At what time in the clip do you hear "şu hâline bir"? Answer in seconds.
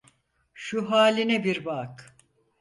0.53-1.65